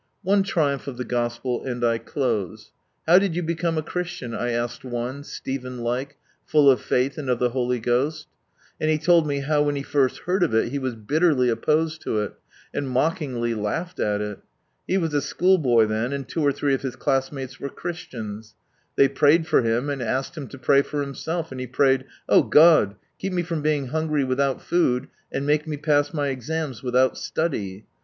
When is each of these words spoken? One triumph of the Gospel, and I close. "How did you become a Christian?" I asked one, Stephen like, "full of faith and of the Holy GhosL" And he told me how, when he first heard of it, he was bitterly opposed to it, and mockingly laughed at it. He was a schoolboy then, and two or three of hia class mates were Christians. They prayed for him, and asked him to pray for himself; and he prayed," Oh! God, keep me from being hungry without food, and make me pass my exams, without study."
One 0.23 0.41
triumph 0.41 0.87
of 0.87 0.97
the 0.97 1.03
Gospel, 1.05 1.63
and 1.63 1.83
I 1.85 1.99
close. 1.99 2.71
"How 3.05 3.19
did 3.19 3.35
you 3.35 3.43
become 3.43 3.77
a 3.77 3.83
Christian?" 3.83 4.33
I 4.33 4.49
asked 4.49 4.83
one, 4.83 5.23
Stephen 5.23 5.77
like, 5.81 6.17
"full 6.43 6.71
of 6.71 6.81
faith 6.81 7.19
and 7.19 7.29
of 7.29 7.37
the 7.37 7.51
Holy 7.51 7.79
GhosL" 7.79 8.25
And 8.79 8.89
he 8.89 8.97
told 8.97 9.27
me 9.27 9.41
how, 9.41 9.61
when 9.61 9.75
he 9.75 9.83
first 9.83 10.21
heard 10.21 10.41
of 10.41 10.55
it, 10.55 10.69
he 10.69 10.79
was 10.79 10.95
bitterly 10.95 11.49
opposed 11.49 12.01
to 12.01 12.17
it, 12.21 12.33
and 12.73 12.89
mockingly 12.89 13.53
laughed 13.53 13.99
at 13.99 14.21
it. 14.21 14.39
He 14.87 14.97
was 14.97 15.13
a 15.13 15.21
schoolboy 15.21 15.85
then, 15.85 16.13
and 16.13 16.27
two 16.27 16.41
or 16.43 16.51
three 16.51 16.73
of 16.73 16.81
hia 16.81 16.93
class 16.93 17.31
mates 17.31 17.59
were 17.59 17.69
Christians. 17.69 18.55
They 18.95 19.07
prayed 19.07 19.45
for 19.45 19.61
him, 19.61 19.87
and 19.87 20.01
asked 20.01 20.35
him 20.35 20.47
to 20.47 20.57
pray 20.57 20.81
for 20.81 21.01
himself; 21.01 21.51
and 21.51 21.61
he 21.61 21.67
prayed," 21.67 22.05
Oh! 22.27 22.41
God, 22.41 22.95
keep 23.19 23.33
me 23.33 23.43
from 23.43 23.61
being 23.61 23.89
hungry 23.89 24.23
without 24.23 24.63
food, 24.63 25.09
and 25.31 25.45
make 25.45 25.67
me 25.67 25.77
pass 25.77 26.11
my 26.11 26.29
exams, 26.29 26.81
without 26.81 27.19
study." 27.19 27.85